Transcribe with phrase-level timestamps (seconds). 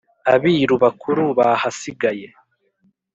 [0.33, 2.27] abiru bakurú bahasigáye